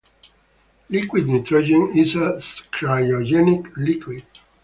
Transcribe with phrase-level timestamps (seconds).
[0.89, 2.31] Liquid nitrogen is a
[2.71, 4.25] cryogenic liquid.